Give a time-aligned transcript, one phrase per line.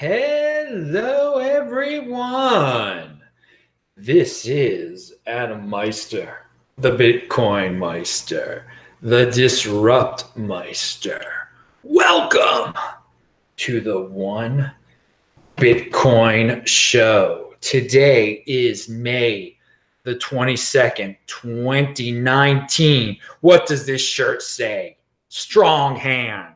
[0.00, 3.20] Hello, everyone.
[3.98, 6.46] This is Adam Meister,
[6.78, 8.64] the Bitcoin Meister,
[9.02, 11.20] the Disrupt Meister.
[11.82, 12.72] Welcome
[13.58, 14.72] to the One
[15.58, 17.52] Bitcoin Show.
[17.60, 19.58] Today is May
[20.04, 23.18] the 22nd, 2019.
[23.42, 24.96] What does this shirt say?
[25.28, 26.54] Strong hand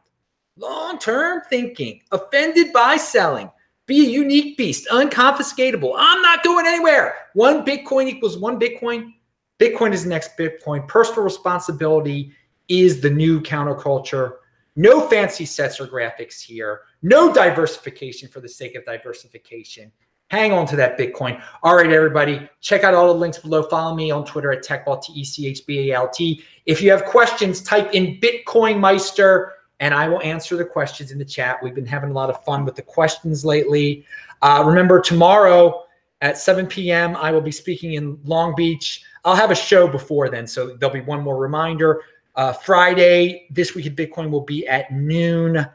[0.56, 3.50] long term thinking, offended by selling,
[3.86, 5.94] be a unique beast, unconfiscatable.
[5.96, 7.16] I'm not going anywhere.
[7.34, 9.12] One Bitcoin equals one Bitcoin.
[9.58, 10.86] Bitcoin is the next Bitcoin.
[10.88, 12.32] Personal responsibility
[12.68, 14.36] is the new counterculture.
[14.76, 16.80] No fancy sets or graphics here.
[17.02, 19.92] No diversification for the sake of diversification.
[20.30, 21.40] Hang on to that Bitcoin.
[21.62, 23.62] All right, everybody, check out all the links below.
[23.64, 26.42] Follow me on Twitter at TechBalt, T E C H B A L T.
[26.66, 31.18] If you have questions, type in Bitcoin Meister and I will answer the questions in
[31.18, 31.58] the chat.
[31.62, 34.04] We've been having a lot of fun with the questions lately.
[34.42, 35.84] Uh, remember, tomorrow
[36.20, 39.04] at 7 p.m., I will be speaking in Long Beach.
[39.24, 42.02] I'll have a show before then, so there'll be one more reminder.
[42.36, 45.66] Uh, Friday, this week at Bitcoin will be at noon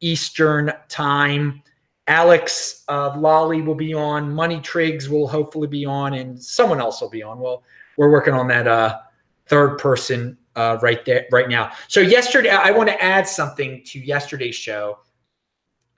[0.00, 1.62] Eastern time.
[2.08, 4.32] Alex uh, Lolly will be on.
[4.32, 7.40] Money Trigz will hopefully be on, and someone else will be on.
[7.40, 7.62] Well,
[7.96, 8.98] we're working on that uh,
[9.46, 11.70] third person uh, right there, right now.
[11.88, 14.98] So yesterday, I want to add something to yesterday's show.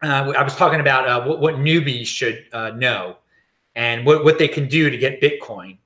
[0.02, 3.16] Uh, I was talking about uh, what, what, newbies should uh, know
[3.74, 5.78] and what, what they can do to get Bitcoin.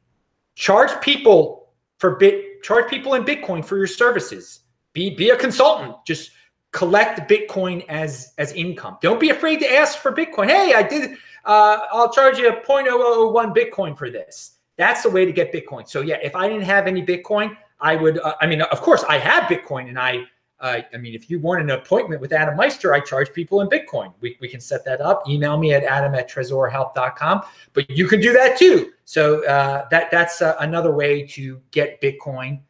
[0.55, 2.62] Charge people for bit.
[2.62, 4.61] Charge people in Bitcoin for your services.
[4.93, 5.97] Be be a consultant.
[6.06, 6.31] Just
[6.73, 8.98] collect Bitcoin as as income.
[9.00, 10.48] Don't be afraid to ask for Bitcoin.
[10.48, 11.12] Hey, I did.
[11.45, 14.59] Uh, I'll charge you 0.0001 Bitcoin for this.
[14.77, 15.89] That's the way to get Bitcoin.
[15.89, 19.05] So yeah, if I didn't have any Bitcoin, I would, uh, I mean, of course,
[19.08, 20.22] I have Bitcoin, and I,
[20.61, 23.69] uh, I mean, if you want an appointment with Adam Meister, I charge people in
[23.69, 24.14] Bitcoin.
[24.20, 25.28] We, we can set that up.
[25.28, 28.93] Email me at adam at tresorhealth.com, but you can do that too.
[29.04, 32.60] So uh, that that's uh, another way to get Bitcoin.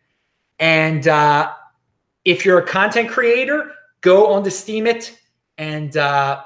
[0.58, 1.52] And uh,
[2.24, 5.14] if you're a content creator, go on to Steemit
[5.58, 6.42] and uh,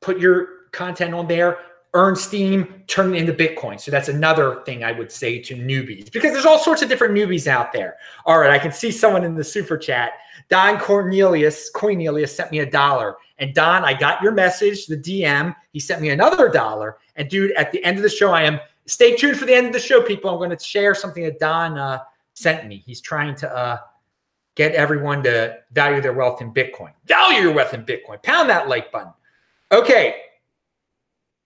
[0.00, 1.58] put your content on there
[1.94, 3.80] earn Steem, turn it into Bitcoin.
[3.80, 7.14] So that's another thing I would say to newbies because there's all sorts of different
[7.14, 7.96] newbies out there.
[8.26, 10.12] All right, I can see someone in the super chat.
[10.48, 13.16] Don Cornelius, Cornelius sent me a dollar.
[13.38, 15.54] And Don, I got your message, the DM.
[15.72, 16.98] He sent me another dollar.
[17.16, 19.68] And dude, at the end of the show, I am stay tuned for the end
[19.68, 20.30] of the show, people.
[20.30, 22.00] I'm going to share something that Don uh,
[22.34, 22.82] sent me.
[22.84, 23.78] He's trying to uh,
[24.56, 26.92] get everyone to value their wealth in Bitcoin.
[27.06, 28.22] Value your wealth in Bitcoin.
[28.22, 29.12] Pound that like button.
[29.72, 30.16] Okay,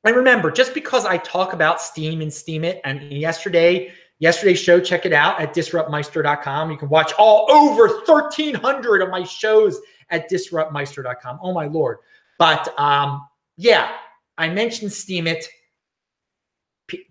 [0.09, 5.05] and remember, just because I talk about Steem and Steemit, and yesterday, yesterday's show, check
[5.05, 6.71] it out at disruptmeister.com.
[6.71, 11.41] You can watch all over 1,300 of my shows at disruptmeister.com.
[11.43, 11.99] Oh my lord!
[12.39, 13.91] But um, yeah,
[14.39, 15.45] I mentioned Steemit.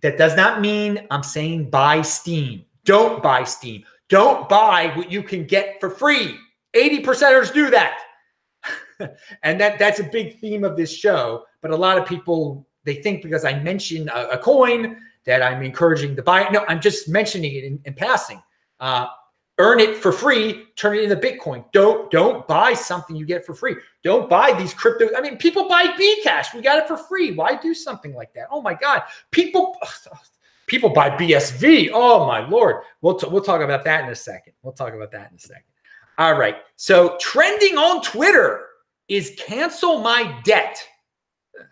[0.01, 2.65] That does not mean I'm saying buy Steem.
[2.83, 3.83] Don't buy Steem.
[4.09, 6.35] Don't buy what you can get for free.
[6.73, 7.99] 80 percenters do that.
[9.43, 11.43] and that that's a big theme of this show.
[11.61, 15.61] But a lot of people they think because I mention a, a coin that I'm
[15.61, 16.47] encouraging to buy.
[16.49, 18.41] No, I'm just mentioning it in, in passing.
[18.79, 19.07] Uh,
[19.57, 21.65] earn it for free, turn it into Bitcoin.
[21.73, 23.75] Don't don't buy something you get for free.
[24.03, 25.09] Don't buy these crypto.
[25.17, 26.53] I mean, people buy Bcash.
[26.55, 27.33] We got it for free.
[27.33, 28.47] Why do something like that?
[28.49, 29.75] Oh my God, people
[30.67, 31.91] people buy BSV.
[31.93, 32.83] Oh my lord.
[33.01, 34.53] We'll we'll talk about that in a second.
[34.63, 35.63] We'll talk about that in a second.
[36.17, 36.55] All right.
[36.77, 38.65] So trending on Twitter
[39.09, 40.81] is cancel my debt.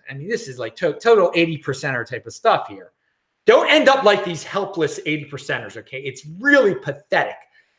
[0.09, 2.91] I mean, this is like to- total 80 percenter type of stuff here.
[3.45, 6.01] Don't end up like these helpless 80 percenters, okay?
[6.01, 7.35] It's really pathetic.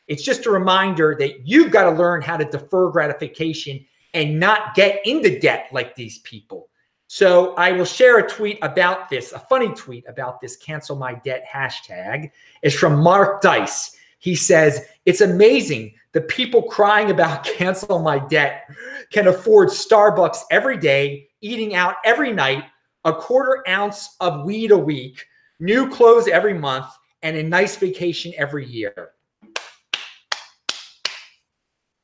[0.07, 3.85] It's just a reminder that you've got to learn how to defer gratification
[4.15, 6.69] and not get into debt like these people.
[7.09, 11.15] So I will share a tweet about this, a funny tweet about this cancel my
[11.15, 12.31] debt hashtag.
[12.63, 13.96] is from Mark Dice.
[14.19, 18.71] He says, It's amazing the people crying about cancel my debt
[19.13, 22.65] can afford Starbucks every day eating out every night,
[23.05, 25.25] a quarter ounce of weed a week,
[25.61, 26.87] new clothes every month,
[27.23, 29.11] and a nice vacation every year.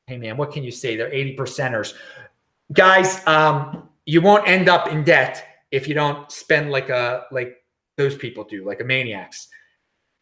[0.07, 0.95] Hey man, what can you say?
[0.95, 1.93] They're 80 percenters.
[2.71, 7.57] Guys, um, you won't end up in debt if you don't spend like a like
[7.97, 9.47] those people do, like a maniacs.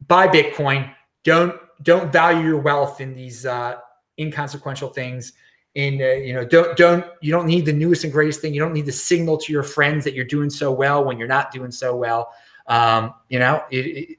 [0.07, 0.93] Buy Bitcoin.
[1.23, 3.77] Don't don't value your wealth in these uh,
[4.19, 5.33] inconsequential things.
[5.75, 8.53] And uh, you know don't don't you don't need the newest and greatest thing.
[8.53, 11.27] You don't need to signal to your friends that you're doing so well when you're
[11.27, 12.33] not doing so well.
[12.68, 14.18] Um, you know it, it,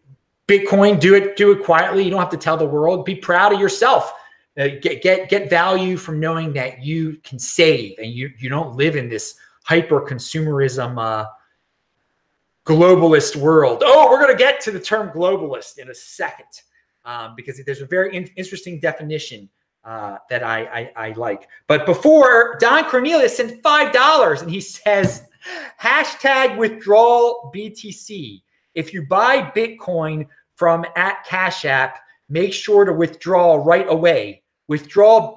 [0.49, 2.05] bitcoin do it do it quietly.
[2.05, 3.05] You don't have to tell the world.
[3.05, 4.13] Be proud of yourself.
[4.59, 8.75] Uh, get get get value from knowing that you can save and you you don't
[8.77, 9.35] live in this
[9.65, 11.27] hyper consumerism uh,
[12.65, 13.83] globalist world.
[13.85, 16.47] Oh, we're going to get to the term globalist in a second
[17.05, 19.49] um, because there's a very in- interesting definition
[19.85, 21.49] uh, that I, I, I like.
[21.67, 25.27] But before Don Cornelius sent five dollars and he says
[25.81, 28.43] hashtag withdrawal BTC.
[28.75, 34.43] If you buy Bitcoin from at Cash App, make sure to withdraw right away.
[34.69, 35.37] Withdraw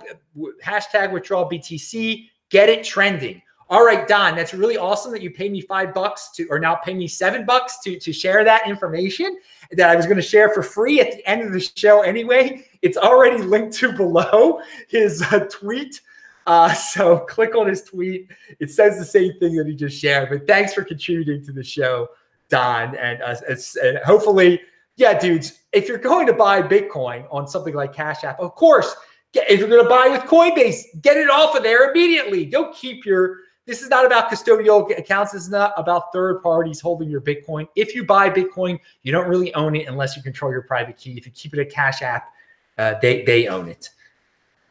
[0.64, 2.30] hashtag withdrawal BTC.
[2.50, 3.42] Get it trending.
[3.68, 6.76] All right, Don, that's really awesome that you paid me five bucks to, or now
[6.76, 9.40] pay me seven bucks to, to share that information
[9.72, 12.68] that I was going to share for free at the end of the show anyway.
[12.84, 16.00] It's already linked to below his uh, tweet.
[16.46, 18.30] Uh, so click on his tweet.
[18.60, 20.30] It says the same thing that he just shared.
[20.30, 22.10] But thanks for contributing to the show,
[22.50, 22.96] Don.
[22.98, 23.36] And, uh,
[23.82, 24.62] and hopefully,
[24.96, 28.96] yeah, dudes, if you're going to buy Bitcoin on something like Cash App, of course,
[29.34, 32.46] if you're going to buy with Coinbase, get it off of there immediately.
[32.46, 35.32] Don't keep your this is not about custodial accounts.
[35.32, 37.68] This is not about third parties holding your Bitcoin.
[37.76, 41.18] If you buy Bitcoin, you don't really own it unless you control your private key.
[41.18, 42.32] If you keep it a Cash App,
[42.78, 43.90] uh, they they own it.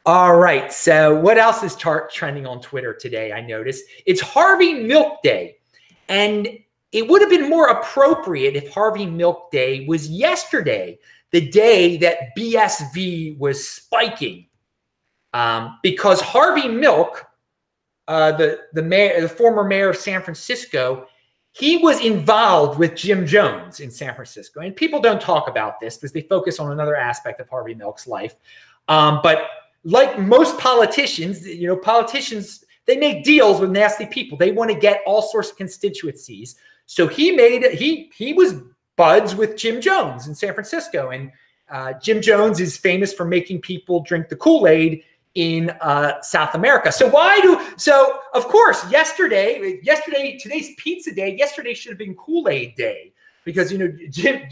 [0.06, 0.73] All right.
[0.73, 3.32] So what else is chart trending on Twitter today?
[3.32, 5.56] I noticed it's Harvey Milk Day,
[6.08, 6.47] and
[6.93, 10.99] it would have been more appropriate if Harvey Milk Day was yesterday,
[11.32, 14.47] the day that BSV was spiking,
[15.32, 17.26] um, because Harvey Milk
[18.08, 21.06] uh, the the mayor, the former mayor of San Francisco,
[21.52, 25.96] he was involved with Jim Jones in San Francisco, and people don't talk about this
[25.96, 28.36] because they focus on another aspect of Harvey Milk's life.
[28.88, 29.46] Um, but
[29.84, 34.36] like most politicians, you know, politicians they make deals with nasty people.
[34.36, 36.56] They want to get all sorts of constituencies.
[36.86, 38.54] So he made he he was
[38.96, 41.32] buds with Jim Jones in San Francisco, and
[41.70, 45.02] uh, Jim Jones is famous for making people drink the Kool Aid
[45.34, 46.92] in uh, South America.
[46.92, 48.19] So why do so?
[48.34, 51.36] Of course, yesterday, yesterday, today's pizza day.
[51.36, 53.12] Yesterday should have been Kool Aid day
[53.44, 54.42] because you know Jim,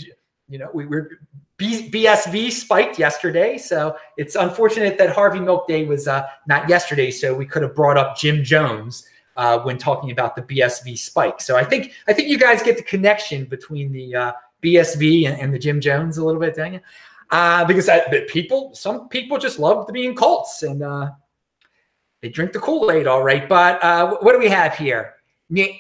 [0.49, 1.11] you know we were
[1.59, 7.11] BSV spiked yesterday, so it's unfortunate that Harvey Milk Day was uh, not yesterday.
[7.11, 9.07] So we could have brought up Jim Jones
[9.37, 11.41] uh, when talking about the BSV spike.
[11.41, 14.33] So I think I think you guys get the connection between the uh,
[14.63, 16.81] BSV and, and, the Jim Jones a little bit, you?
[17.33, 21.11] Uh, because I, people, some people just love to be in cults and uh,
[22.21, 23.49] they drink the Kool Aid, all right.
[23.49, 25.15] But uh, what do we have here?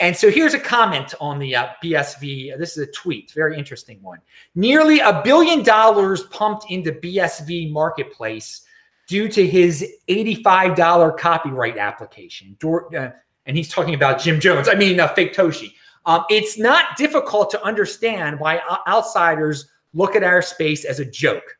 [0.00, 2.58] And so here's a comment on the uh, BSV.
[2.58, 4.18] This is a tweet, very interesting one.
[4.54, 8.66] Nearly a billion dollars pumped into BSV marketplace
[9.06, 12.56] due to his $85 copyright application.
[12.64, 13.10] Uh,
[13.46, 14.68] and he's talking about Jim Jones.
[14.68, 15.72] I mean, uh, fake Toshi.
[16.04, 21.56] Um, it's not difficult to understand why outsiders look at our space as a joke.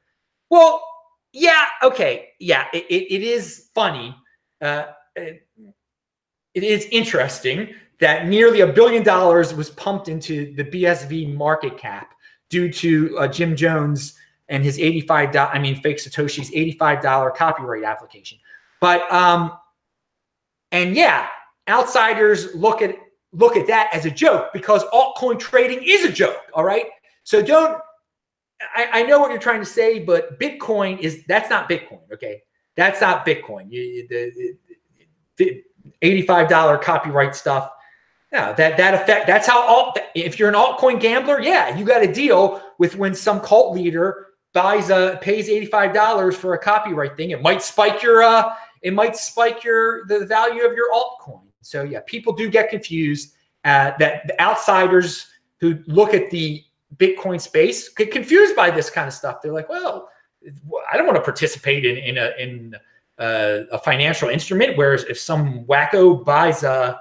[0.50, 0.82] Well,
[1.32, 4.14] yeah, okay, yeah, it, it, it is funny.
[4.60, 4.86] Uh,
[5.16, 5.46] it,
[6.54, 7.70] it is interesting
[8.00, 12.14] that nearly a billion dollars was pumped into the BSV market cap
[12.50, 14.14] due to uh, Jim Jones
[14.48, 18.38] and his $85, I mean, fake Satoshi's $85 copyright application.
[18.80, 19.52] But, um,
[20.72, 21.28] and yeah,
[21.68, 22.96] outsiders look at
[23.32, 26.36] look at that as a joke because altcoin trading is a joke.
[26.54, 26.86] All right.
[27.24, 27.80] So don't
[28.74, 32.00] I, I, know what you're trying to say, but Bitcoin is that's not Bitcoin.
[32.12, 32.42] Okay,
[32.76, 33.70] that's not Bitcoin.
[33.70, 34.56] You, the,
[35.36, 35.62] the
[36.02, 37.70] $85 copyright stuff.
[38.32, 39.26] Yeah, that that effect.
[39.26, 39.98] That's how alt.
[40.14, 44.28] If you're an altcoin gambler, yeah, you got to deal with when some cult leader
[44.54, 47.30] buys a pays $85 for a copyright thing.
[47.30, 51.42] It might spike your uh, it might spike your the value of your altcoin.
[51.60, 53.34] So yeah, people do get confused.
[53.64, 55.28] Uh, that the outsiders
[55.60, 56.64] who look at the
[56.96, 59.42] Bitcoin space get confused by this kind of stuff.
[59.42, 60.08] They're like, well,
[60.92, 62.76] I don't want to participate in in a in
[63.18, 64.76] a, a financial instrument.
[64.76, 67.00] Whereas if some wacko buys a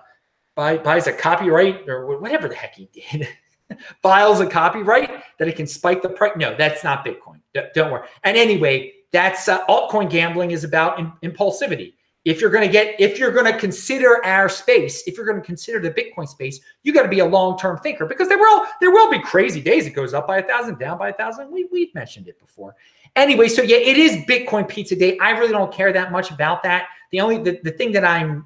[0.56, 3.28] buy, buys a copyright or whatever the heck he did,
[4.02, 6.34] files a copyright that it can spike the price.
[6.36, 7.40] No, that's not Bitcoin.
[7.74, 8.08] Don't worry.
[8.24, 13.18] And anyway, that's uh, altcoin gambling is about impulsivity if you're going to get if
[13.18, 16.94] you're going to consider our space if you're going to consider the bitcoin space you
[16.94, 19.92] got to be a long-term thinker because there will there will be crazy days it
[19.92, 21.52] goes up by a thousand down by a thousand.
[21.52, 22.76] We, we've mentioned it before.
[23.16, 25.18] Anyway so yeah it is bitcoin pizza day.
[25.20, 26.88] I really don't care that much about that.
[27.12, 28.46] The only the, the thing that i'm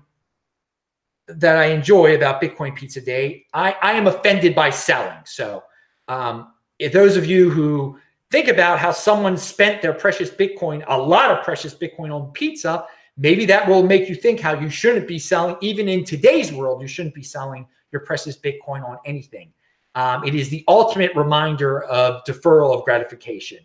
[1.28, 5.20] that i enjoy about bitcoin pizza day i i am offended by selling.
[5.26, 5.64] So
[6.08, 8.00] um if those of you who
[8.32, 12.86] think about how someone spent their precious bitcoin a lot of precious bitcoin on pizza
[13.18, 16.82] maybe that will make you think how you shouldn't be selling, even in today's world,
[16.82, 19.52] you shouldn't be selling your precious Bitcoin on anything.
[19.96, 23.60] Um, it is the ultimate reminder of deferral of gratification.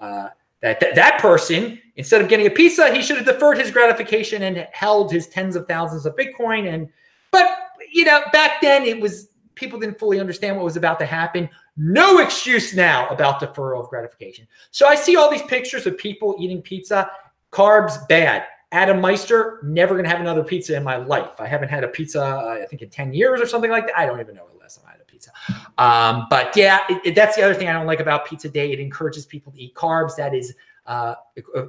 [0.00, 0.28] Uh,
[0.60, 4.42] that, that that person, instead of getting a pizza, he should have deferred his gratification
[4.42, 6.72] and held his tens of thousands of Bitcoin.
[6.72, 6.88] And
[7.30, 7.46] but
[7.92, 11.48] you know, back then it was people didn't fully understand what was about to happen.
[11.76, 14.46] No excuse now about deferral of gratification.
[14.70, 17.10] So I see all these pictures of people eating pizza,
[17.52, 18.44] carbs bad.
[18.76, 21.40] Adam Meister, never going to have another pizza in my life.
[21.40, 23.98] I haven't had a pizza, uh, I think, in 10 years or something like that.
[23.98, 25.30] I don't even know the last time I had a pizza.
[25.78, 28.72] Um, but yeah, it, it, that's the other thing I don't like about Pizza Day.
[28.72, 30.14] It encourages people to eat carbs.
[30.16, 30.54] That is
[30.84, 31.14] uh,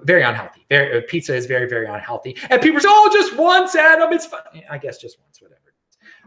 [0.04, 0.66] very unhealthy.
[0.68, 2.36] Very, uh, pizza is very, very unhealthy.
[2.50, 4.12] And people say, oh, just once, Adam.
[4.12, 4.42] It's fine.
[4.70, 5.62] I guess just once, whatever.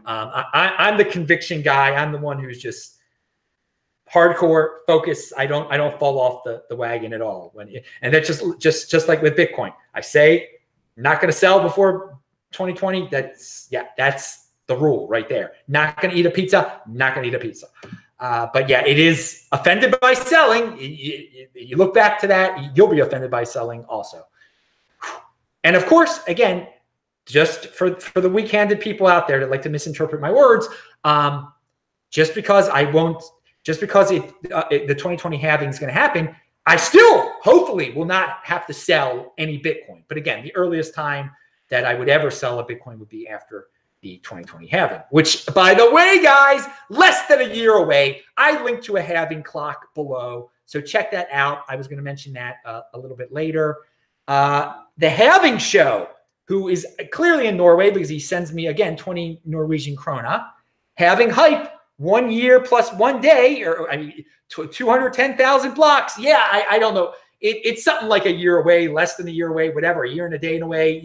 [0.05, 1.93] Um, I, I'm the conviction guy.
[1.93, 2.97] I'm the one who's just
[4.11, 5.31] hardcore focus.
[5.37, 7.51] I don't I don't fall off the, the wagon at all.
[7.53, 7.71] When
[8.01, 9.71] and that's just just just like with Bitcoin.
[9.93, 10.47] I say
[10.97, 12.19] not going to sell before
[12.51, 13.07] 2020.
[13.11, 15.53] That's yeah, that's the rule right there.
[15.67, 16.81] Not going to eat a pizza.
[16.87, 17.67] Not going to eat a pizza.
[18.19, 20.77] Uh, but yeah, it is offended by selling.
[20.79, 24.23] You, you, you look back to that, you'll be offended by selling also.
[25.63, 26.67] And of course, again,
[27.25, 30.67] just for for the weak-handed people out there that like to misinterpret my words,
[31.03, 31.51] um,
[32.11, 33.23] just because I won't,
[33.63, 37.91] just because it, uh, it the 2020 halving is going to happen, I still hopefully
[37.91, 40.03] will not have to sell any Bitcoin.
[40.07, 41.31] But again, the earliest time
[41.69, 43.67] that I would ever sell a Bitcoin would be after
[44.01, 48.21] the 2020 halving, which, by the way, guys, less than a year away.
[48.35, 50.49] I linked to a halving clock below.
[50.65, 51.63] So check that out.
[51.69, 53.77] I was going to mention that uh, a little bit later.
[54.27, 56.09] Uh, the halving show,
[56.45, 60.47] who is clearly in Norway because he sends me, again, 20 Norwegian krona,
[60.95, 61.70] halving hype
[62.01, 66.17] one year plus one day, or I mean, 210,000 blocks.
[66.17, 67.13] Yeah, I, I don't know.
[67.39, 70.25] It, it's something like a year away, less than a year away, whatever, a year
[70.25, 71.03] and a day away.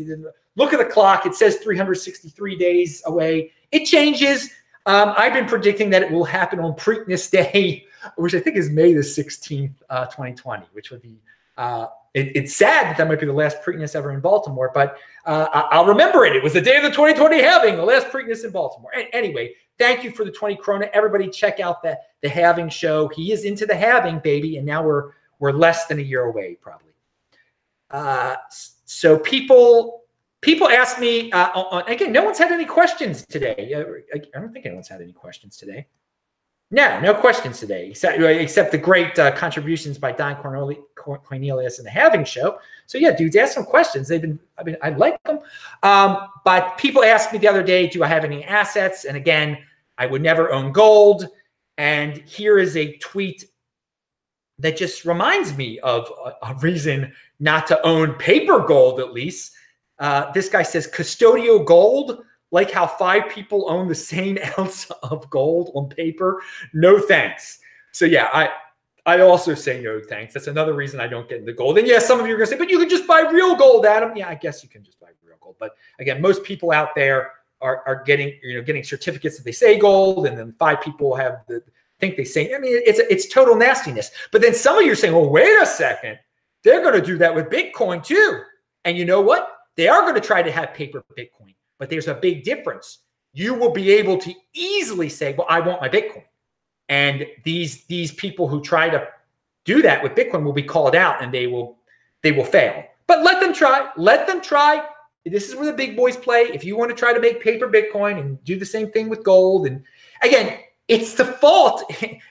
[0.56, 1.26] Look at the clock.
[1.26, 3.52] It says 363 days away.
[3.72, 4.50] It changes.
[4.86, 7.86] Um, I've been predicting that it will happen on Preakness Day,
[8.16, 11.18] which I think is May the 16th, uh, 2020, which would be,
[11.58, 14.96] uh, it, it's sad that that might be the last Preakness ever in Baltimore, but
[15.26, 16.36] uh, I'll remember it.
[16.36, 18.92] It was the day of the 2020 halving, the last Preakness in Baltimore.
[18.96, 20.88] A- anyway, thank you for the 20 krona.
[20.92, 23.08] Everybody check out the, the halving show.
[23.08, 26.56] He is into the halving, baby, and now we're we're less than a year away,
[26.60, 26.92] probably.
[27.90, 30.02] Uh, so people
[30.40, 32.12] people ask me uh, on, again.
[32.12, 33.72] No one's had any questions today.
[33.74, 35.86] I, I don't think anyone's had any questions today.
[36.72, 41.90] No, no questions today, except, except the great uh, contributions by Don Cornelius and the
[41.90, 42.58] Halving Show.
[42.86, 44.08] So yeah, dudes, ask some questions.
[44.08, 45.38] They've been, I mean, I like them.
[45.84, 49.04] Um, but people asked me the other day, do I have any assets?
[49.04, 49.58] And again,
[49.96, 51.28] I would never own gold.
[51.78, 53.44] And here is a tweet
[54.58, 59.52] that just reminds me of a, a reason not to own paper gold, at least.
[60.00, 62.24] Uh, this guy says custodial gold,
[62.56, 66.42] like how five people own the same ounce of gold on paper.
[66.72, 67.58] No thanks.
[67.92, 68.48] So yeah, I
[69.04, 70.32] I also say no thanks.
[70.32, 71.76] That's another reason I don't get into gold.
[71.76, 73.84] And yeah, some of you are gonna say, but you can just buy real gold,
[73.84, 74.16] Adam.
[74.16, 75.56] Yeah, I guess you can just buy real gold.
[75.60, 79.52] But again, most people out there are, are getting you know getting certificates that they
[79.52, 81.62] say gold, and then five people have the
[82.00, 82.54] think they say.
[82.54, 84.10] I mean, it's it's total nastiness.
[84.32, 86.18] But then some of you are saying, well, wait a second,
[86.62, 88.42] they're to do that with Bitcoin too.
[88.86, 89.52] And you know what?
[89.76, 92.98] They are going to try to have paper Bitcoin, but there's a big difference.
[93.32, 96.24] You will be able to easily say, well, I want my Bitcoin.
[96.88, 99.08] And these these people who try to
[99.64, 101.78] do that with Bitcoin will be called out and they will
[102.22, 102.84] they will fail.
[103.06, 103.90] But let them try.
[103.96, 104.86] Let them try.
[105.24, 106.42] This is where the big boys play.
[106.54, 109.24] If you want to try to make paper Bitcoin and do the same thing with
[109.24, 109.82] gold, and
[110.22, 111.82] again, it's the fault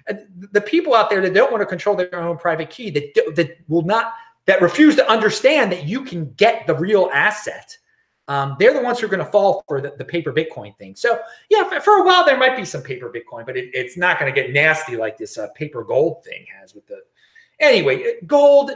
[0.51, 3.57] the people out there that don't want to control their own private key that that
[3.67, 4.13] will not
[4.45, 7.77] that refuse to understand that you can get the real asset
[8.27, 10.95] um, they're the ones who are going to fall for the, the, paper bitcoin thing
[10.95, 14.19] so yeah for, a while there might be some paper bitcoin but it, it's not
[14.19, 16.99] going to get nasty like this uh, paper gold thing has with the
[17.59, 18.71] anyway gold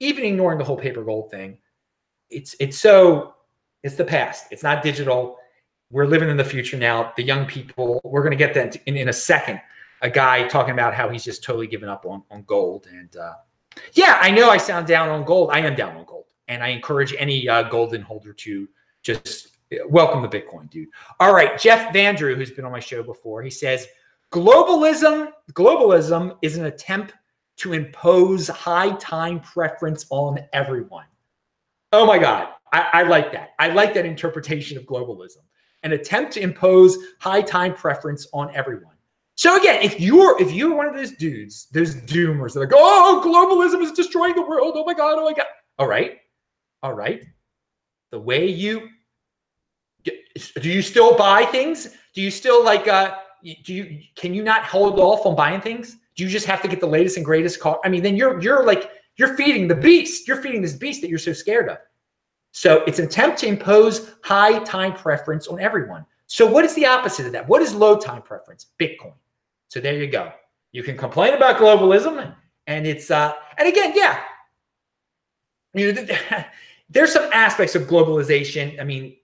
[0.00, 1.58] even ignoring the whole paper gold thing
[2.30, 3.34] it's it's so
[3.82, 5.38] it's the past it's not digital
[5.92, 7.12] we're living in the future now.
[7.16, 9.60] The young people, we're going to get that in, in a second.
[10.00, 12.88] A guy talking about how he's just totally given up on, on gold.
[12.90, 13.34] And uh,
[13.92, 15.50] yeah, I know I sound down on gold.
[15.52, 16.24] I am down on gold.
[16.52, 18.68] And I encourage any uh, golden holder to
[19.02, 19.48] just
[19.88, 20.88] welcome the Bitcoin, dude.
[21.20, 21.58] All right.
[21.58, 23.86] Jeff Vandrew, who's been on my show before, he says
[24.30, 27.14] globalism, globalism is an attempt
[27.56, 31.06] to impose high time preference on everyone.
[31.92, 32.48] Oh my God.
[32.72, 33.50] I, I like that.
[33.58, 35.42] I like that interpretation of globalism
[35.82, 38.94] an attempt to impose high time preference on everyone.
[39.34, 42.74] So again, if you're if you're one of those dudes, those doomers that are like,
[42.74, 44.74] oh, globalism is destroying the world.
[44.76, 45.46] Oh my god, oh my god.
[45.78, 46.18] All right,
[46.82, 47.24] all right.
[48.10, 48.88] The way you
[50.04, 51.96] do you still buy things?
[52.14, 53.16] Do you still like uh
[53.64, 55.96] do you can you not hold off on buying things?
[56.16, 57.80] Do you just have to get the latest and greatest car?
[57.84, 60.26] I mean, then you're you're like you're feeding the beast.
[60.26, 61.78] You're feeding this beast that you're so scared of.
[62.52, 66.04] So it's an attempt to impose high time preference on everyone.
[66.26, 67.46] So, what is the opposite of that?
[67.46, 68.68] What is low time preference?
[68.80, 69.12] Bitcoin.
[69.68, 70.32] So, there you go.
[70.72, 72.34] You can complain about globalism,
[72.66, 74.20] and it's, uh, and again, yeah,
[75.74, 76.06] you know,
[76.92, 78.80] there's some aspects of globalization.
[78.80, 79.16] I mean,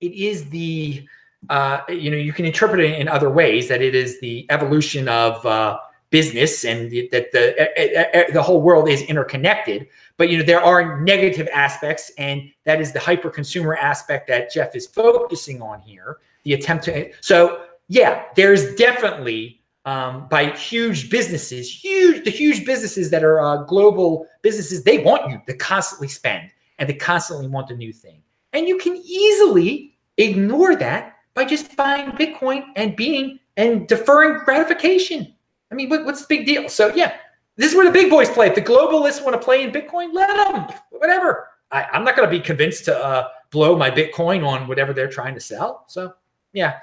[0.00, 1.06] it is the,
[1.48, 5.08] uh, you know, you can interpret it in other ways that it is the evolution
[5.08, 5.78] of, uh,
[6.10, 11.48] business and that the the whole world is interconnected but you know there are negative
[11.52, 16.54] aspects and that is the hyper consumer aspect that jeff is focusing on here the
[16.54, 23.24] attempt to so yeah there's definitely um, by huge businesses huge the huge businesses that
[23.24, 27.76] are uh, global businesses they want you to constantly spend and they constantly want a
[27.76, 33.86] new thing and you can easily ignore that by just buying bitcoin and being and
[33.88, 35.32] deferring gratification
[35.70, 36.68] I mean, what, what's the big deal?
[36.68, 37.16] So yeah,
[37.56, 38.48] this is where the big boys play.
[38.48, 40.66] If the globalists want to play in Bitcoin, let them.
[40.90, 41.48] Whatever.
[41.72, 45.08] I, am not going to be convinced to uh, blow my Bitcoin on whatever they're
[45.08, 45.84] trying to sell.
[45.88, 46.14] So
[46.52, 46.78] yeah.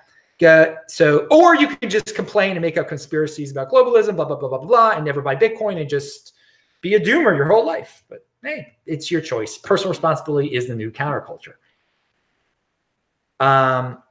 [0.46, 4.36] Uh, so, or you can just complain and make up conspiracies about globalism, blah blah
[4.36, 6.34] blah blah blah, and never buy Bitcoin and just
[6.82, 8.04] be a doomer your whole life.
[8.10, 9.58] But hey, it's your choice.
[9.58, 11.56] Personal responsibility is the new counterculture.
[13.40, 14.04] Um,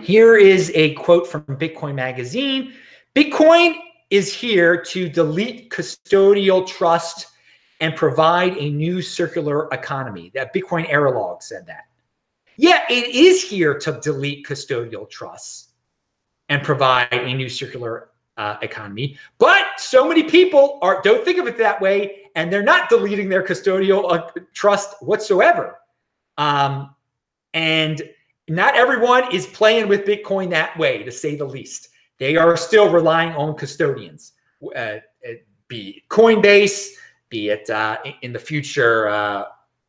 [0.00, 2.72] here is a quote from Bitcoin Magazine.
[3.14, 3.74] Bitcoin
[4.10, 7.26] is here to delete custodial trust
[7.80, 10.30] and provide a new circular economy.
[10.34, 11.84] That BitcoinErrorLog said that.
[12.56, 15.68] Yeah, it is here to delete custodial trusts
[16.48, 19.16] and provide a new circular uh, economy.
[19.38, 23.28] But so many people are don't think of it that way, and they're not deleting
[23.28, 25.80] their custodial uh, trust whatsoever.
[26.36, 26.94] Um,
[27.52, 28.00] and
[28.48, 31.88] not everyone is playing with Bitcoin that way, to say the least.
[32.18, 34.34] They are still relying on custodians,
[34.76, 34.98] uh,
[35.66, 36.90] be it Coinbase,
[37.28, 39.46] be it uh, in the future uh,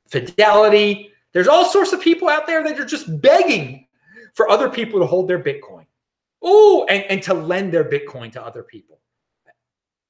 [0.07, 1.11] Fidelity.
[1.33, 3.85] There's all sorts of people out there that are just begging
[4.33, 5.85] for other people to hold their Bitcoin.
[6.41, 8.99] Oh, and, and to lend their Bitcoin to other people.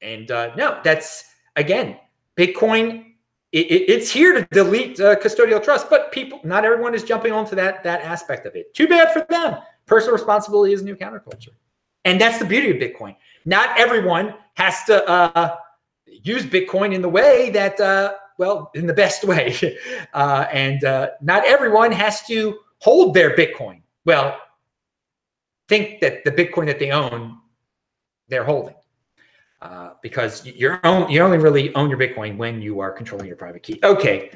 [0.01, 1.25] And uh, no, that's
[1.57, 1.97] again,
[2.39, 3.05] Bitcoin.
[3.51, 7.33] It, it, it's here to delete uh, custodial trust, but people, not everyone is jumping
[7.33, 8.73] onto that that aspect of it.
[8.73, 9.57] Too bad for them.
[9.87, 11.49] Personal responsibility is a new counterculture.
[12.05, 13.15] And that's the beauty of Bitcoin.
[13.45, 15.57] Not everyone has to uh,
[16.05, 19.55] use Bitcoin in the way that, uh, well, in the best way.
[20.13, 23.81] Uh, and uh, not everyone has to hold their Bitcoin.
[24.05, 24.35] Well,
[25.67, 27.37] think that the Bitcoin that they own,
[28.27, 28.73] they're holding.
[29.61, 33.35] Uh, because you're own, you only really own your Bitcoin when you are controlling your
[33.35, 33.77] private key.
[33.83, 34.31] Okay.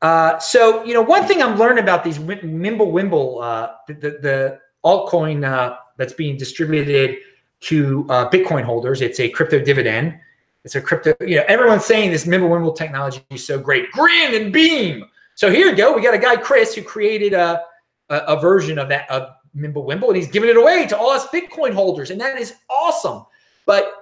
[0.00, 4.60] Uh, so, you know, one thing I'm learning about these Mimblewimble, uh, the, the, the
[4.82, 7.18] altcoin uh, that's being distributed
[7.60, 9.02] to uh, Bitcoin holders.
[9.02, 10.18] It's a crypto dividend.
[10.64, 13.90] It's a crypto, you know, everyone's saying this Mimblewimble technology is so great.
[13.92, 15.04] Grin and Beam.
[15.34, 15.94] So here you go.
[15.94, 17.62] We got a guy, Chris, who created a,
[18.08, 21.26] a, a version of that, of Mimblewimble, and he's giving it away to all us
[21.28, 22.10] Bitcoin holders.
[22.10, 23.26] And that is awesome.
[23.66, 23.92] But,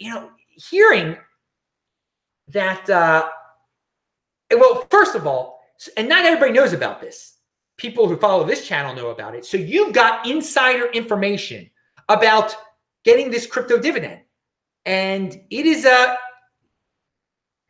[0.00, 0.30] you know,
[0.70, 1.16] hearing
[2.48, 3.28] that, uh,
[4.50, 5.60] well, first of all,
[5.96, 7.36] and not everybody knows about this
[7.80, 9.44] people who follow this channel know about it.
[9.44, 11.70] So you've got insider information
[12.10, 12.54] about
[13.04, 14.20] getting this crypto dividend.
[14.84, 16.16] And it is a uh,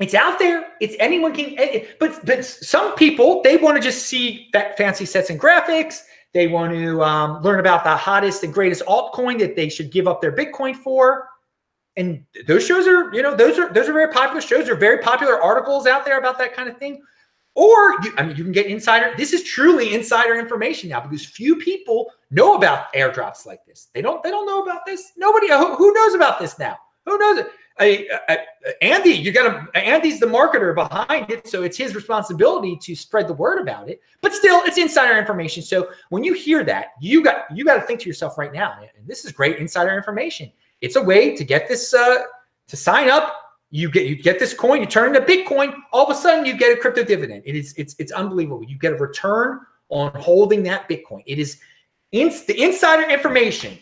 [0.01, 0.67] it's out there.
[0.81, 5.05] It's anyone can eh, eh, but but some people they want to just see fancy
[5.05, 6.01] sets and graphics.
[6.33, 10.09] They want to um, learn about the hottest and greatest altcoin that they should give
[10.09, 11.29] up their Bitcoin for.
[11.97, 14.67] And those shows are, you know, those are those are very popular shows.
[14.67, 17.03] There are very popular articles out there about that kind of thing.
[17.55, 19.13] Or you, I mean, you can get insider.
[19.17, 23.89] This is truly insider information now because few people know about airdrops like this.
[23.93, 24.23] They don't.
[24.23, 25.13] They don't know about this.
[25.17, 25.49] Nobody.
[25.49, 26.79] Who, who knows about this now?
[27.07, 27.49] Who knows it?
[27.79, 28.39] I, I,
[28.83, 29.79] Andy, you got to.
[29.79, 34.01] Andy's the marketer behind it, so it's his responsibility to spread the word about it.
[34.21, 35.63] But still, it's insider information.
[35.63, 38.77] So when you hear that, you got you got to think to yourself right now,
[38.81, 40.53] and this is great insider information.
[40.81, 42.25] It's a way to get this uh,
[42.69, 43.41] to sign up
[43.71, 46.57] you get you get this coin, you turn into Bitcoin, all of a sudden you
[46.57, 47.43] get a crypto dividend.
[47.47, 48.65] It is it's it's unbelievable.
[48.65, 51.23] You get a return on holding that Bitcoin.
[51.27, 51.61] It is
[52.13, 53.79] in, the insider information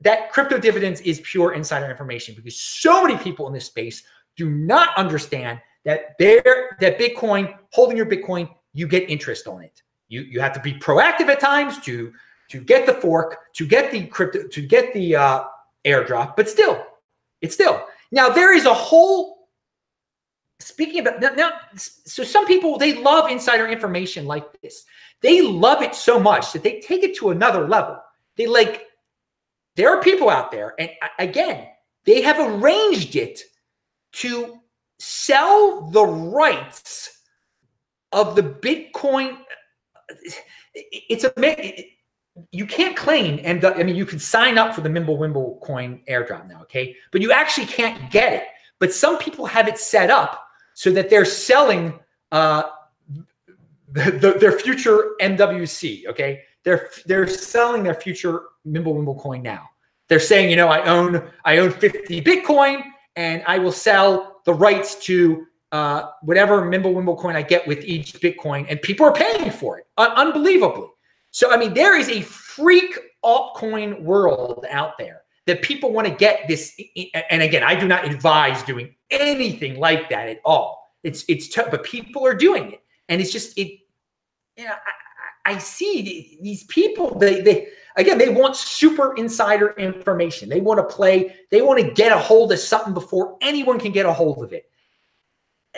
[0.00, 4.02] that crypto dividends is pure insider information because so many people in this space
[4.36, 9.82] do not understand that there that Bitcoin holding your Bitcoin, you get interest on it.
[10.08, 12.12] You you have to be proactive at times to
[12.50, 15.44] to get the fork, to get the crypto, to get the uh,
[15.84, 16.84] airdrop, but still,
[17.40, 19.48] it's still now there is a whole
[20.58, 24.84] speaking about now, now, so some people they love insider information like this.
[25.20, 27.98] They love it so much that they take it to another level.
[28.36, 28.86] They like
[29.76, 31.68] there are people out there, and again,
[32.04, 33.40] they have arranged it
[34.12, 34.60] to
[34.98, 37.10] sell the rights
[38.12, 39.38] of the Bitcoin.
[40.10, 40.14] Uh,
[40.74, 41.32] it's a
[42.52, 46.00] you can't claim and I mean you can sign up for the Mimble Wimble coin
[46.08, 46.96] airdrop now, okay?
[47.10, 48.44] But you actually can't get it.
[48.78, 51.98] But some people have it set up so that they're selling
[52.32, 52.62] uh,
[53.92, 56.06] the, the, their future MWC.
[56.06, 59.68] Okay, they're they're selling their future Mimble Wimble coin now.
[60.08, 62.82] They're saying, you know, I own I own 50 Bitcoin,
[63.16, 67.84] and I will sell the rights to uh, whatever Mimble Wimble coin I get with
[67.84, 70.88] each Bitcoin, and people are paying for it un- unbelievably.
[71.30, 76.14] So, I mean, there is a freak altcoin world out there that people want to
[76.14, 76.78] get this.
[77.30, 80.94] And again, I do not advise doing anything like that at all.
[81.02, 83.80] It's it's tough, but people are doing it, and it's just it.
[84.56, 84.72] You know,
[85.46, 87.18] I, I see these people.
[87.18, 90.48] They they again they want super insider information.
[90.48, 91.34] They want to play.
[91.50, 94.52] They want to get a hold of something before anyone can get a hold of
[94.52, 94.69] it.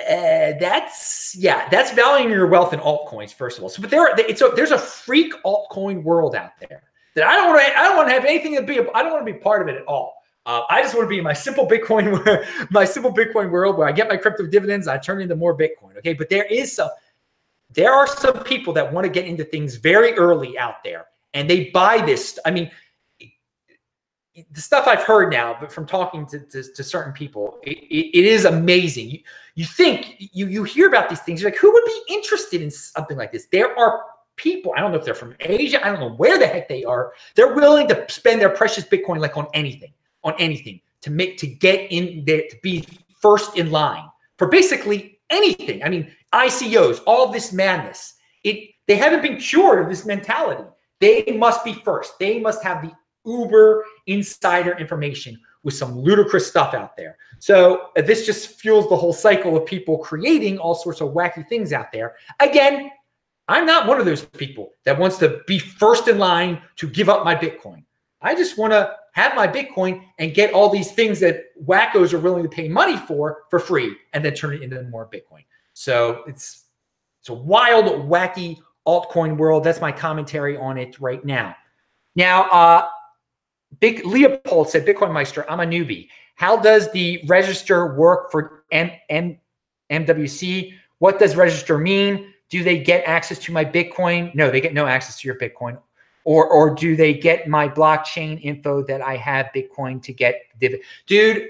[0.08, 3.70] Uh, that's yeah, that's valuing your wealth in altcoins first of all.
[3.70, 6.82] So, but there, it's a, there's a freak altcoin world out there
[7.14, 7.78] that I don't want to.
[7.78, 8.80] I don't want to have anything to be.
[8.94, 10.14] I don't want to be part of it at all.
[10.44, 13.86] Uh, I just want to be in my simple Bitcoin, my simple Bitcoin world where
[13.86, 15.96] I get my crypto dividends, I turn into more Bitcoin.
[15.98, 16.90] Okay, but there is some,
[17.70, 21.48] there are some people that want to get into things very early out there, and
[21.48, 22.38] they buy this.
[22.44, 22.70] I mean,
[24.50, 28.18] the stuff I've heard now, but from talking to, to, to certain people, it, it,
[28.18, 29.10] it is amazing.
[29.10, 29.18] You,
[29.54, 32.70] you think you you hear about these things, you're like, who would be interested in
[32.70, 33.46] something like this?
[33.52, 34.04] There are
[34.36, 34.72] people.
[34.76, 35.84] I don't know if they're from Asia.
[35.84, 37.12] I don't know where the heck they are.
[37.34, 39.92] They're willing to spend their precious Bitcoin like on anything,
[40.24, 42.86] on anything to make to get in there to be
[43.20, 45.82] first in line for basically anything.
[45.82, 48.14] I mean, ICOs, all this madness.
[48.44, 50.64] It they haven't been cured of this mentality.
[51.00, 52.18] They must be first.
[52.18, 52.92] They must have the
[53.24, 57.16] uber insider information with some ludicrous stuff out there.
[57.38, 61.46] So uh, this just fuels the whole cycle of people creating all sorts of wacky
[61.48, 62.16] things out there.
[62.40, 62.90] Again,
[63.48, 67.08] I'm not one of those people that wants to be first in line to give
[67.08, 67.84] up my Bitcoin.
[68.20, 72.18] I just want to have my Bitcoin and get all these things that wackos are
[72.18, 75.44] willing to pay money for for free and then turn it into more Bitcoin.
[75.74, 76.64] So it's
[77.20, 79.64] it's a wild, wacky altcoin world.
[79.64, 81.54] That's my commentary on it right now.
[82.16, 82.88] Now, uh,
[83.80, 86.08] Big Leopold said, Bitcoin Meister, I'm a newbie.
[86.34, 89.38] How does the register work for M- M-
[89.90, 90.74] MWC?
[90.98, 92.32] What does register mean?
[92.48, 94.34] Do they get access to my Bitcoin?
[94.34, 95.78] No, they get no access to your Bitcoin.
[96.24, 100.80] Or, or do they get my blockchain info that I have Bitcoin to get div-
[101.06, 101.48] dude?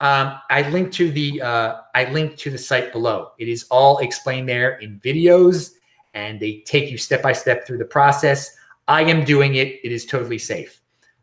[0.00, 3.32] Um, I linked to the uh, I linked to the site below.
[3.38, 5.72] It is all explained there in videos,
[6.14, 8.56] and they take you step by step through the process.
[8.88, 9.78] I am doing it.
[9.84, 10.79] It is totally safe.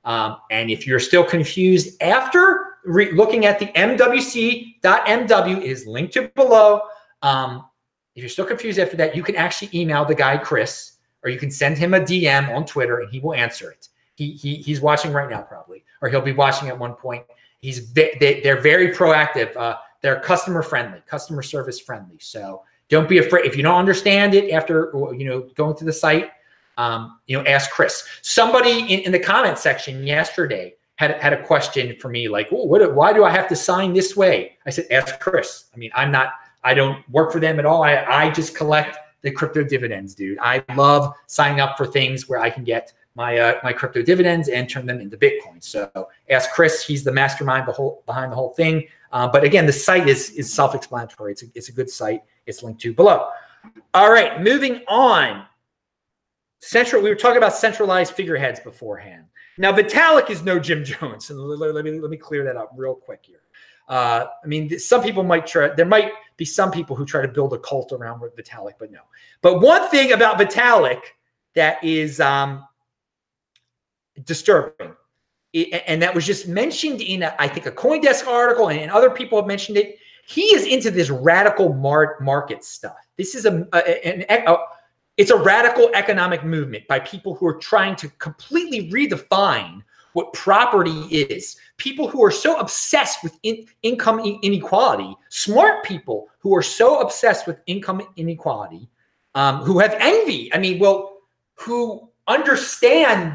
[0.08, 6.30] Um, and if you're still confused after re- looking at the MWC.MW, is linked to
[6.30, 6.82] below.
[7.22, 7.66] Um,
[8.16, 10.94] if you're still confused after that, you can actually email the guy, Chris,
[11.24, 13.90] or you can send him a DM on Twitter and he will answer it.
[14.16, 17.26] He, he He's watching right now, probably, or he'll be watching at one point.
[17.60, 19.56] He's they, they're very proactive.
[19.58, 22.18] Uh, they're customer friendly, customer service friendly.
[22.20, 23.46] So don't be afraid.
[23.46, 26.32] If you don't understand it after you know going to the site,
[26.78, 28.04] um, you know, ask Chris.
[28.22, 32.96] Somebody in, in the comment section yesterday had had a question for me like, what,
[32.96, 34.58] why do I have to sign this way?
[34.66, 35.66] I said, ask Chris.
[35.74, 37.84] I mean, I'm not, I don't work for them at all.
[37.84, 40.38] I, I just collect the crypto dividends, dude.
[40.42, 44.48] I love signing up for things where I can get my uh, my crypto dividends
[44.48, 45.62] and turn them into Bitcoin.
[45.62, 46.86] So ask Chris.
[46.86, 47.66] He's the mastermind
[48.06, 48.88] behind the whole thing.
[49.12, 51.32] Uh, but again, the site is is self-explanatory.
[51.32, 52.22] It's a, it's a good site.
[52.46, 53.30] It's linked to below.
[53.96, 55.46] All right, moving on
[56.60, 59.26] central we were talking about centralized figureheads beforehand.
[59.58, 62.96] Now vitalik is no jim jones and let, me let me clear that up real
[62.96, 63.42] quick here.
[63.88, 67.28] Uh, i mean some people might try there might be some people who try to
[67.28, 69.00] build a cult around vitalik but no.
[69.42, 71.02] But one thing about vitalik
[71.56, 72.68] that is um,
[74.26, 74.94] disturbing
[75.88, 79.40] and that was just mentioned in a, I think a coindesk article and other people
[79.40, 82.98] have mentioned it he is into this radical mar- market stuff.
[83.16, 84.58] This is a, a, an, a
[85.18, 91.06] it's a radical economic movement by people who are trying to completely redefine what property
[91.12, 91.58] is.
[91.78, 97.46] People who are so obsessed with in, income inequality, smart people who are so obsessed
[97.48, 98.90] with income inequality,
[99.36, 100.54] um, who have envy.
[100.54, 101.18] I mean, well,
[101.56, 103.34] who understand,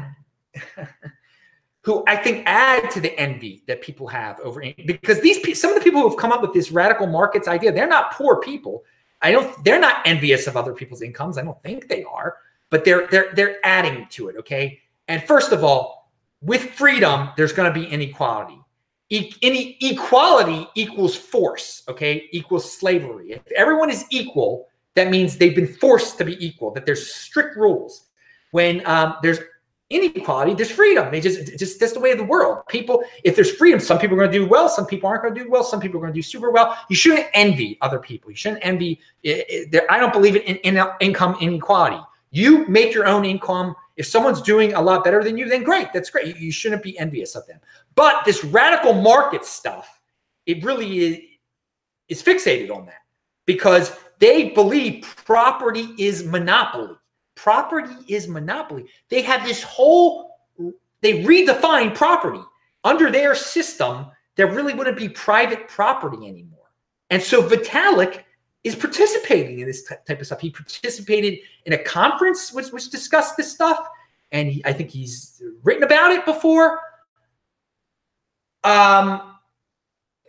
[1.81, 5.77] who I think add to the envy that people have over because these some of
[5.77, 8.83] the people who have come up with this radical markets idea, they're not poor people.
[9.23, 9.63] I don't.
[9.63, 11.37] They're not envious of other people's incomes.
[11.37, 12.37] I don't think they are,
[12.69, 14.35] but they're they're they're adding to it.
[14.37, 14.79] Okay.
[15.07, 18.59] And first of all, with freedom, there's going to be inequality.
[19.09, 21.83] E- any equality equals force.
[21.87, 23.31] Okay, equals slavery.
[23.31, 26.71] If everyone is equal, that means they've been forced to be equal.
[26.71, 28.09] That there's strict rules.
[28.51, 29.39] when um, there's
[29.93, 31.11] inequality, there's freedom.
[31.11, 32.63] They just, just that's the way of the world.
[32.67, 35.35] People, if there's freedom, some people are going to do well, some people aren't going
[35.35, 36.77] to do well, some people are going to do super well.
[36.89, 38.31] You shouldn't envy other people.
[38.31, 38.99] You shouldn't envy.
[39.23, 42.01] Eh, eh, I don't believe in, in, in income inequality.
[42.31, 43.75] You make your own income.
[43.95, 45.93] If someone's doing a lot better than you, then great.
[45.93, 46.27] That's great.
[46.27, 47.59] You, you shouldn't be envious of them.
[47.95, 50.01] But this radical market stuff,
[50.45, 51.19] it really is,
[52.09, 53.01] is fixated on that
[53.45, 56.95] because they believe property is monopoly
[57.43, 58.85] property is monopoly.
[59.09, 60.37] They have this whole,
[61.01, 62.39] they redefine property.
[62.85, 66.71] Under their system, there really wouldn't be private property anymore.
[67.09, 68.23] And so Vitalik
[68.63, 70.39] is participating in this type of stuff.
[70.39, 73.89] He participated in a conference which, which discussed this stuff.
[74.31, 76.79] And he, I think he's written about it before.
[78.63, 79.33] Um,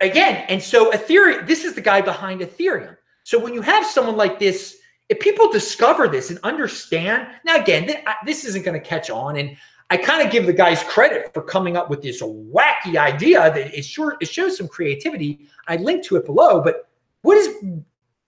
[0.01, 2.97] again, and so Ethereum, this is the guy behind Ethereum.
[3.23, 7.85] So when you have someone like this if people discover this and understand, now again,
[7.85, 9.55] th- this isn't going to catch on, and
[9.89, 13.77] I kind of give the guys credit for coming up with this wacky idea that
[13.77, 15.47] it sure it shows some creativity.
[15.67, 16.87] I link to it below, but
[17.21, 17.49] what is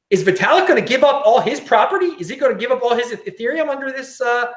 [0.10, 2.14] is Vitalik going to give up all his property?
[2.20, 4.22] Is he going to give up all his Ethereum under this?
[4.22, 4.52] Uh,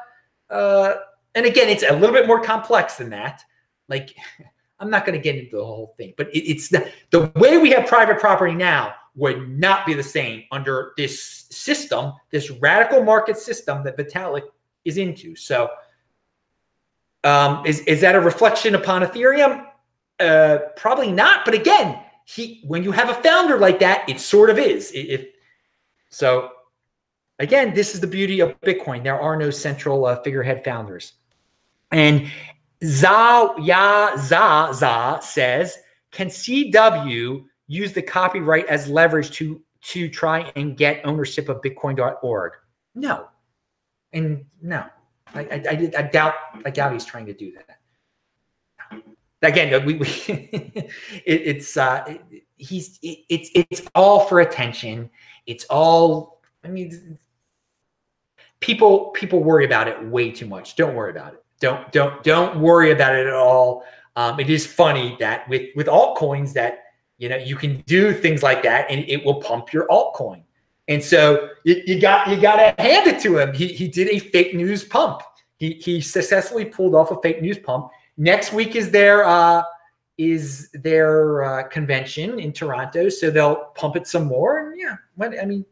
[0.49, 0.93] uh,
[1.35, 3.43] and again, it's a little bit more complex than that.
[3.89, 4.15] Like,
[4.79, 7.57] I'm not going to get into the whole thing, but it, it's the, the way
[7.57, 13.03] we have private property now would not be the same under this system, this radical
[13.03, 14.43] market system that Vitalik
[14.85, 15.35] is into.
[15.35, 15.69] So,
[17.23, 19.65] um, is is that a reflection upon Ethereum?
[20.19, 21.45] Uh, probably not.
[21.45, 24.91] But again, he when you have a founder like that, it sort of is.
[24.93, 25.25] If
[26.09, 26.51] so,
[27.39, 29.03] again, this is the beauty of Bitcoin.
[29.03, 31.13] There are no central uh, figurehead founders.
[31.91, 32.31] And
[32.83, 35.77] Za Ya Za Za says,
[36.11, 42.53] can CW use the copyright as leverage to to try and get ownership of bitcoin.org
[42.95, 43.27] no.
[44.13, 44.85] And no.
[45.33, 46.33] I i, I, I doubt
[46.65, 49.01] i doubt he's trying to do that.
[49.41, 50.91] Again we, we it,
[51.25, 52.17] it's uh
[52.57, 55.09] he's it, it's it's all for attention.
[55.45, 57.17] It's all i mean
[58.59, 60.75] people people worry about it way too much.
[60.75, 61.43] Don't worry about it.
[61.61, 63.83] Don't don't don't worry about it at all.
[64.17, 66.79] Um, it is funny that with with altcoins that
[67.21, 70.41] you know, you can do things like that and it will pump your altcoin.
[70.87, 73.53] And so you, you got you got to hand it to him.
[73.53, 75.21] He, he did a fake news pump.
[75.57, 77.91] He, he successfully pulled off a fake news pump.
[78.17, 79.61] Next week is their uh,
[80.17, 84.71] is their uh, convention in Toronto, so they'll pump it some more.
[84.71, 85.63] And yeah, what I mean,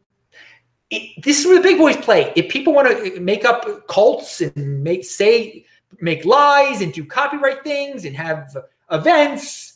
[0.90, 2.32] it, this is where the big boys play.
[2.36, 5.66] If people want to make up cults and make say
[6.00, 8.56] make lies and do copyright things and have
[8.92, 9.69] events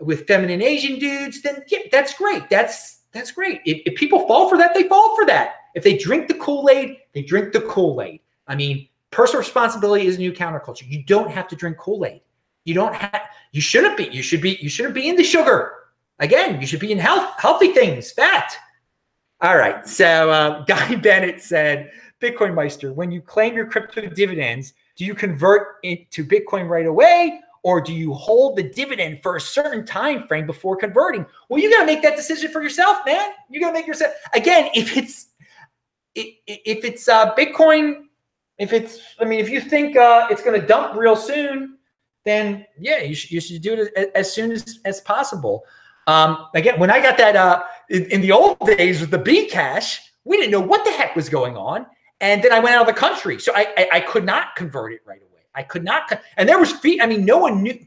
[0.00, 2.48] with feminine Asian dudes, then yeah, that's great.
[2.48, 3.60] That's that's great.
[3.64, 5.54] If, if people fall for that, they fall for that.
[5.74, 8.20] If they drink the Kool Aid, they drink the Kool Aid.
[8.46, 10.88] I mean, personal responsibility is a new counterculture.
[10.88, 12.22] You don't have to drink Kool Aid.
[12.64, 13.22] You don't have.
[13.52, 14.04] You shouldn't be.
[14.04, 14.58] You should be.
[14.60, 15.72] You shouldn't be into sugar.
[16.18, 18.54] Again, you should be in health, healthy things, fat.
[19.40, 19.86] All right.
[19.86, 25.14] So uh, Guy Bennett said, Bitcoin Meister, when you claim your crypto dividends, do you
[25.14, 30.26] convert into Bitcoin right away, or do you hold the dividend for a certain time
[30.26, 31.26] frame before converting?
[31.48, 33.30] Well, you got to make that decision for yourself, man.
[33.48, 34.70] You got to make yourself again.
[34.74, 35.26] If it's
[36.14, 38.04] if it's uh, Bitcoin,
[38.58, 41.78] if it's I mean, if you think uh, it's going to dump real soon,
[42.24, 45.64] then yeah, you should you should do it as soon as as possible.
[46.06, 49.46] Um, again, when I got that uh, in, in the old days with the B
[49.46, 51.86] cash, we didn't know what the heck was going on,
[52.20, 54.92] and then I went out of the country, so I I, I could not convert
[54.92, 55.29] it right away.
[55.54, 57.02] I could not, and there was feet.
[57.02, 57.78] I mean, no one knew.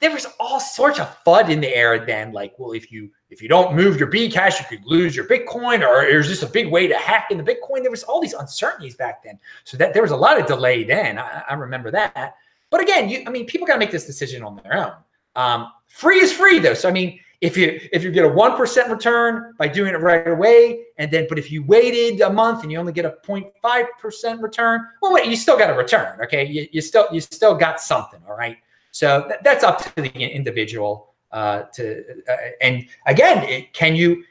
[0.00, 2.32] There was all sorts of fud in the air then.
[2.32, 5.26] Like, well, if you if you don't move your B cash, you could lose your
[5.26, 7.82] Bitcoin, or is this a big way to hack in the Bitcoin?
[7.82, 10.82] There was all these uncertainties back then, so that there was a lot of delay
[10.82, 11.18] then.
[11.18, 12.34] I, I remember that.
[12.70, 14.92] But again, you, I mean, people got to make this decision on their own.
[15.36, 18.56] Um, free is free though, so I mean, if you if you get a one
[18.56, 22.62] percent return by doing it right away, and then but if you waited a month
[22.62, 26.18] and you only get a 0.5 percent return, well, wait, you still got a return.
[26.22, 28.20] Okay, you, you still you still got something.
[28.28, 28.56] All right,
[28.92, 31.14] so th- that's up to the individual.
[31.32, 34.22] Uh, to uh, and again, it, can you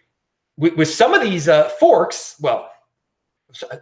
[0.57, 2.37] with, with some of these uh, forks?
[2.39, 2.71] Well,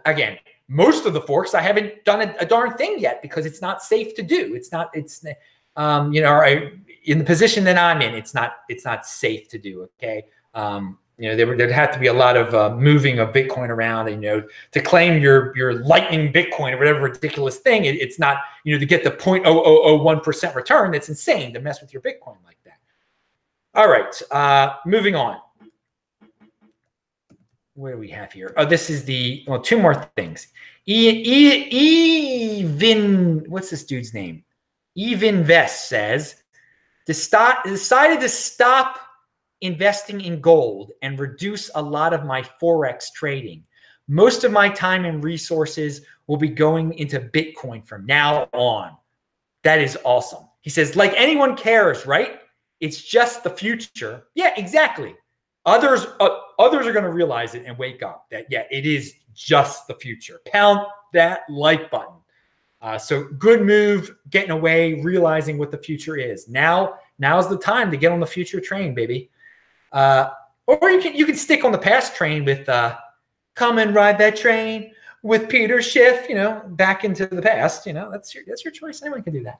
[0.06, 3.62] again, most of the forks I haven't done a, a, darn thing yet because it's
[3.62, 4.56] not safe to do.
[4.56, 4.90] It's not.
[4.92, 5.24] It's
[5.76, 6.72] um, you know, I
[7.04, 9.88] in the position that I'm in, it's not it's not safe to do.
[9.98, 13.28] Okay, um, you know, there there'd have to be a lot of uh, moving of
[13.30, 17.84] Bitcoin around, and you know, to claim your your Lightning Bitcoin or whatever ridiculous thing,
[17.84, 20.90] it, it's not you know to get the 0.0001 percent return.
[20.92, 22.78] That's insane to mess with your Bitcoin like that.
[23.74, 25.38] All right, uh, moving on.
[27.74, 28.52] what do we have here?
[28.56, 30.48] Oh, this is the well, two more things.
[30.86, 31.68] E, e,
[32.60, 34.42] even what's this dude's name?
[34.94, 36.36] Even Vest says
[37.06, 38.98] decided to stop
[39.60, 43.64] investing in gold and reduce a lot of my forex trading.
[44.08, 48.96] Most of my time and resources will be going into Bitcoin from now on.
[49.62, 50.44] That is awesome.
[50.62, 52.40] He says, like anyone cares, right?
[52.80, 54.24] It's just the future.
[54.34, 55.14] Yeah, exactly.
[55.66, 59.14] Others, uh, others are going to realize it and wake up that yeah, it is
[59.34, 60.40] just the future.
[60.46, 60.80] Pound
[61.12, 62.09] that like button.
[62.82, 66.48] Uh, so good move, getting away, realizing what the future is.
[66.48, 69.30] Now, now's the time to get on the future train, baby.
[69.92, 70.30] Uh,
[70.66, 72.96] or you can you can stick on the past train with uh,
[73.54, 76.28] come and ride that train with Peter Schiff.
[76.28, 77.86] You know, back into the past.
[77.86, 79.02] You know, that's your that's your choice.
[79.02, 79.58] Anyone can do that.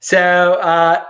[0.00, 1.04] So uh,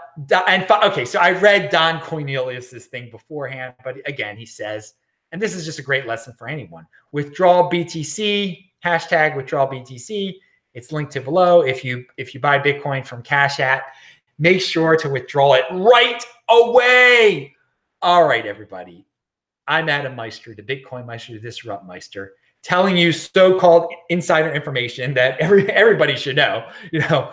[0.49, 4.95] and okay, so I read Don Cornelius's thing beforehand, but again, he says,
[5.31, 10.35] and this is just a great lesson for anyone: withdraw BTC hashtag withdraw BTC.
[10.75, 11.63] It's linked to below.
[11.63, 13.85] If you if you buy Bitcoin from Cash App,
[14.39, 17.55] make sure to withdraw it right away.
[18.03, 19.05] All right, everybody.
[19.67, 25.39] I'm Adam Meister, the Bitcoin Meister, the Disrupt Meister, telling you so-called insider information that
[25.41, 26.69] every everybody should know.
[26.93, 27.33] You know,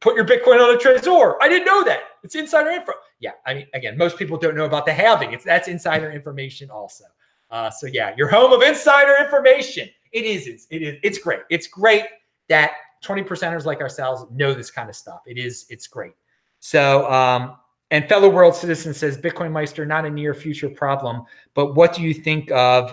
[0.00, 1.36] put your Bitcoin on a Trezor.
[1.40, 2.00] I didn't know that.
[2.22, 2.92] It's insider info.
[3.20, 5.32] Yeah, I mean, again, most people don't know about the halving.
[5.32, 7.04] It's that's insider information also.
[7.50, 9.88] Uh, so yeah, your home of insider information.
[10.12, 10.46] It is.
[10.46, 10.98] It's, it is.
[11.02, 11.40] It's great.
[11.50, 12.04] It's great
[12.48, 15.20] that 20 percenters like ourselves know this kind of stuff.
[15.26, 15.66] It is.
[15.68, 16.14] It's great.
[16.60, 17.56] So um,
[17.90, 21.22] and fellow world citizen says Bitcoin Meister not a near future problem,
[21.54, 22.92] but what do you think of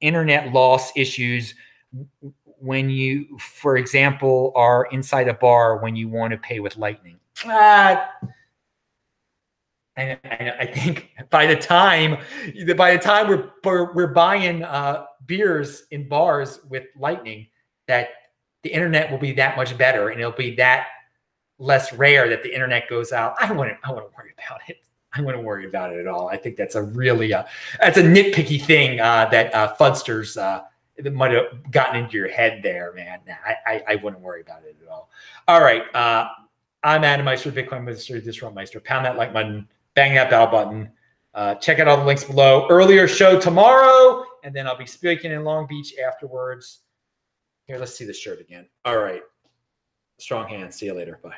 [0.00, 1.54] internet loss issues
[2.58, 7.18] when you, for example, are inside a bar when you want to pay with Lightning?
[7.44, 7.96] Uh,
[9.96, 12.18] and, I think by the time
[12.76, 17.46] by the time we're we're, we're buying uh, beers in bars with Lightning,
[17.88, 18.08] that
[18.66, 20.88] the internet will be that much better, and it'll be that
[21.58, 23.36] less rare that the internet goes out.
[23.40, 24.78] I wouldn't I wouldn't worry about it.
[25.14, 26.28] I wouldn't worry about it at all.
[26.28, 27.44] I think that's a really uh,
[27.80, 30.64] that's a nitpicky thing uh, that uh, Fudsters uh,
[31.10, 33.20] might have gotten into your head there, man.
[33.46, 35.10] I, I, I wouldn't worry about it at all.
[35.46, 36.28] All right, uh,
[36.82, 38.80] I'm Adam Meister, Bitcoin Meister, Disrupt Meister.
[38.80, 40.90] Pound that like button, bang that bell button.
[41.34, 42.66] Uh, check out all the links below.
[42.68, 46.80] Earlier show tomorrow, and then I'll be speaking in Long Beach afterwards.
[47.66, 48.66] Here, let's see the shirt again.
[48.84, 49.22] All right.
[50.18, 50.72] Strong hand.
[50.72, 51.18] See you later.
[51.22, 51.34] Bye.